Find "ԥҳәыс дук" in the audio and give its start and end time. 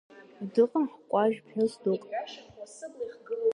1.45-2.01